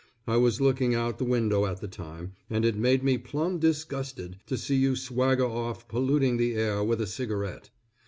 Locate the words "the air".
6.37-6.83